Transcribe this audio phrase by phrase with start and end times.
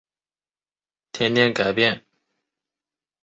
[0.03, 0.13] 星空下的人们
[1.13, 2.05] 天天改变